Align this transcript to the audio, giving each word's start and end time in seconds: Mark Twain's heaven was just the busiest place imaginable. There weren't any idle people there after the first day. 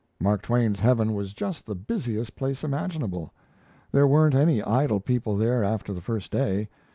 Mark 0.19 0.41
Twain's 0.41 0.79
heaven 0.79 1.13
was 1.13 1.31
just 1.31 1.67
the 1.67 1.75
busiest 1.75 2.35
place 2.35 2.63
imaginable. 2.63 3.31
There 3.91 4.07
weren't 4.07 4.33
any 4.33 4.63
idle 4.63 4.99
people 4.99 5.37
there 5.37 5.63
after 5.63 5.93
the 5.93 6.01
first 6.01 6.31
day. 6.31 6.69